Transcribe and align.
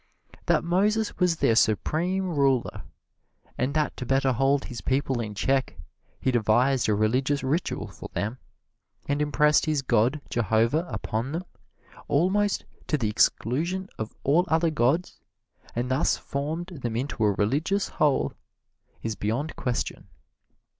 That 0.47 0.63
Moses 0.63 1.19
was 1.19 1.35
their 1.35 1.53
supreme 1.53 2.23
ruler, 2.27 2.81
and 3.55 3.75
that 3.75 3.95
to 3.97 4.03
better 4.07 4.31
hold 4.31 4.65
his 4.65 4.81
people 4.81 5.19
in 5.21 5.35
check 5.35 5.77
he 6.19 6.31
devised 6.31 6.89
a 6.89 6.95
religious 6.95 7.43
ritual 7.43 7.85
for 7.85 8.09
them, 8.11 8.39
and 9.07 9.21
impressed 9.21 9.67
his 9.67 9.83
god, 9.83 10.19
Jehovah, 10.31 10.87
upon 10.89 11.33
them, 11.33 11.43
almost 12.07 12.65
to 12.87 12.97
the 12.97 13.09
exclusion 13.09 13.89
of 13.99 14.11
all 14.23 14.45
other 14.47 14.71
gods, 14.71 15.19
and 15.75 15.91
thus 15.91 16.17
formed 16.17 16.79
them 16.81 16.95
into 16.95 17.23
a 17.23 17.33
religious 17.33 17.89
whole, 17.89 18.33
is 19.03 19.15
beyond 19.15 19.55
question. 19.55 20.07